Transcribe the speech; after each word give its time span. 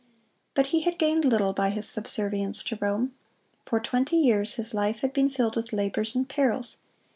But 0.55 0.65
he 0.73 0.79
had 0.81 0.97
gained 0.97 1.25
little 1.25 1.53
by 1.53 1.69
his 1.69 1.87
subservience 1.87 2.63
to 2.63 2.77
Rome. 2.81 3.13
For 3.67 3.79
twenty 3.79 4.17
years 4.17 4.55
his 4.55 4.73
life 4.73 5.01
had 5.01 5.13
been 5.13 5.29
filled 5.29 5.55
with 5.55 5.71
labors 5.73 6.15
and 6.15 6.27
perils. 6.27 6.77